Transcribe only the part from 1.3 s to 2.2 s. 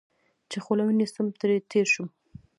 ترې تېر شوم.